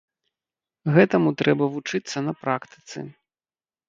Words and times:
Гэтаму 0.95 1.33
трэба 1.41 1.67
вучыцца 1.75 2.23
на 2.29 2.33
практыцы. 2.41 2.99